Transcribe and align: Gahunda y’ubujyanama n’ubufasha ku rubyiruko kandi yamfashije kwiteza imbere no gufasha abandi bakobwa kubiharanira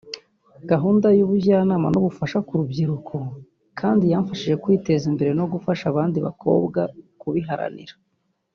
Gahunda 0.71 1.07
y’ubujyanama 1.17 1.87
n’ubufasha 1.91 2.37
ku 2.47 2.51
rubyiruko 2.59 3.15
kandi 3.79 4.03
yamfashije 4.11 4.55
kwiteza 4.63 5.03
imbere 5.11 5.31
no 5.39 5.45
gufasha 5.53 5.83
abandi 5.87 6.17
bakobwa 6.25 6.81
kubiharanira 7.21 7.95